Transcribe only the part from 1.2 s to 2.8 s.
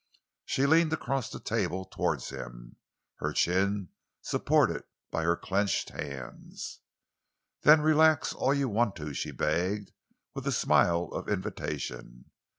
the table towards him,